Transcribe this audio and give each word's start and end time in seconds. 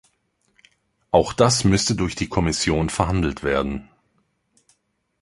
Auch 1.11 1.31
das 1.31 1.63
müsste 1.63 1.93
durch 1.93 2.15
die 2.15 2.27
Kommission 2.27 2.89
verhandelt 2.89 3.43
werden. 3.43 3.87